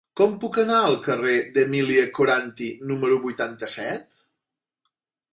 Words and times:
Com 0.19 0.31
puc 0.43 0.55
anar 0.61 0.77
al 0.85 0.95
carrer 1.07 1.33
d'Emília 1.57 2.05
Coranty 2.19 2.69
número 2.93 3.19
vuitanta-set? 3.27 4.19